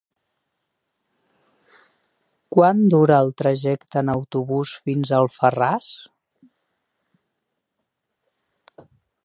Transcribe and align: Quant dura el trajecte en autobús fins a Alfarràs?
Quant 2.55 2.81
dura 2.95 3.19
el 3.25 3.29
trajecte 3.41 4.01
en 4.01 4.09
autobús 4.15 4.73
fins 4.87 5.11
a 5.11 5.21
Alfarràs? 5.25 5.93